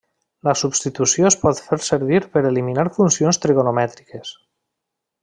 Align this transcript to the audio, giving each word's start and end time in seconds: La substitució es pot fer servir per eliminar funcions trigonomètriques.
La 0.47 0.53
substitució 0.59 1.27
es 1.29 1.37
pot 1.43 1.61
fer 1.67 1.79
servir 1.89 2.21
per 2.37 2.43
eliminar 2.53 2.87
funcions 2.99 3.41
trigonomètriques. 3.45 4.33